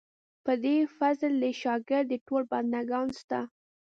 [0.45, 3.41] په دې فضل دې شاګر دي ټول بندګان ستا.